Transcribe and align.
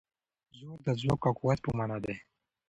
زور 0.59 0.77
د 0.85 0.87
ځواک 1.01 1.21
او 1.27 1.33
قوت 1.39 1.59
په 1.63 1.71
مانا 1.77 1.97
دی. 2.03 2.15